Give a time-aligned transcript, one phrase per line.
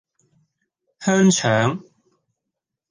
[0.99, 1.79] 香腸